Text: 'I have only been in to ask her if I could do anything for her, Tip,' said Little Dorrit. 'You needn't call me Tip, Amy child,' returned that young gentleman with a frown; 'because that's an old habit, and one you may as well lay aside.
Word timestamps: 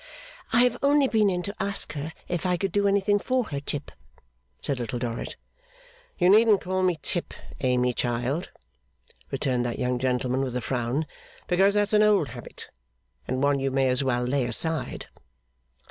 'I 0.51 0.63
have 0.63 0.77
only 0.81 1.07
been 1.07 1.29
in 1.29 1.43
to 1.43 1.53
ask 1.59 1.93
her 1.93 2.11
if 2.27 2.43
I 2.43 2.57
could 2.57 2.71
do 2.71 2.87
anything 2.87 3.19
for 3.19 3.43
her, 3.49 3.59
Tip,' 3.59 3.91
said 4.59 4.79
Little 4.79 4.97
Dorrit. 4.97 5.35
'You 6.17 6.27
needn't 6.31 6.61
call 6.61 6.81
me 6.81 6.97
Tip, 7.03 7.35
Amy 7.59 7.93
child,' 7.93 8.49
returned 9.29 9.63
that 9.67 9.77
young 9.77 9.99
gentleman 9.99 10.41
with 10.41 10.55
a 10.55 10.61
frown; 10.61 11.05
'because 11.45 11.75
that's 11.75 11.93
an 11.93 12.01
old 12.01 12.29
habit, 12.29 12.71
and 13.27 13.43
one 13.43 13.59
you 13.59 13.69
may 13.69 13.89
as 13.89 14.03
well 14.03 14.23
lay 14.23 14.45
aside. 14.47 15.05